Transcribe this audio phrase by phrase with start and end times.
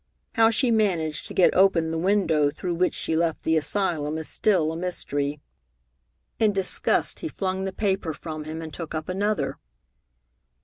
[0.31, 4.27] How she managed to get open the window through which she left the asylum is
[4.27, 5.39] still a mystery.
[6.39, 9.59] In disgust he flung the paper from him and took up another.